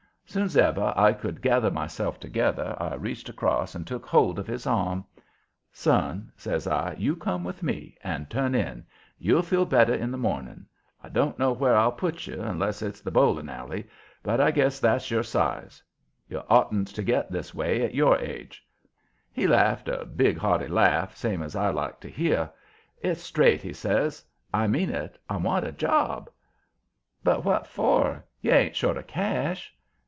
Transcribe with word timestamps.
Soon's 0.23 0.55
ever 0.55 0.93
I 0.95 1.11
could 1.11 1.41
gather 1.41 1.69
myself 1.69 2.17
together 2.17 2.73
I 2.79 2.95
reached 2.95 3.27
across 3.27 3.75
and 3.75 3.85
took 3.85 4.05
hold 4.05 4.39
of 4.39 4.47
his 4.47 4.65
arm. 4.65 5.03
"Son," 5.73 6.31
says 6.37 6.67
I, 6.67 6.93
"you 6.97 7.17
come 7.17 7.43
with 7.43 7.61
me 7.61 7.97
and 8.01 8.29
turn 8.29 8.55
in. 8.55 8.85
You'll 9.19 9.41
feel 9.41 9.65
better 9.65 9.93
in 9.93 10.09
the 10.09 10.17
morning. 10.17 10.67
I 11.03 11.09
don't 11.09 11.37
know 11.37 11.51
where 11.51 11.75
I'll 11.75 11.91
put 11.91 12.27
you, 12.27 12.39
unless 12.41 12.81
it's 12.81 13.01
the 13.01 13.11
bowling 13.11 13.49
alley, 13.49 13.89
but 14.23 14.39
I 14.39 14.51
guess 14.51 14.79
that's 14.79 15.11
your 15.11 15.21
size. 15.21 15.83
You 16.29 16.37
oughtn't 16.49 16.87
to 16.95 17.03
get 17.03 17.29
this 17.29 17.53
way 17.53 17.83
at 17.83 17.93
your 17.93 18.17
age." 18.17 18.65
He 19.33 19.47
laughed 19.47 19.89
a 19.89 20.05
big, 20.05 20.37
hearty 20.37 20.69
laugh, 20.69 21.13
same 21.17 21.43
as 21.43 21.57
I 21.57 21.71
like 21.71 21.99
to 21.99 22.09
hear. 22.09 22.49
"It's 23.01 23.19
straight," 23.21 23.61
he 23.61 23.73
says. 23.73 24.23
"I 24.53 24.67
mean 24.67 24.91
it. 24.91 25.19
I 25.29 25.35
want 25.35 25.65
a 25.67 25.73
job." 25.73 26.29
"But 27.21 27.43
what 27.43 27.67
for? 27.67 28.23
You 28.39 28.51
ain't 28.53 28.77
short 28.77 28.95
of 28.95 29.07
cash?" 29.07 29.75